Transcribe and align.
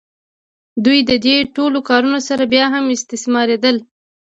دوی 0.85 0.99
د 1.09 1.11
دې 1.25 1.35
ټولو 1.55 1.79
کارونو 1.89 2.19
سره 2.27 2.43
بیا 2.53 2.65
هم 2.73 2.85
استثماریدل. 2.95 3.77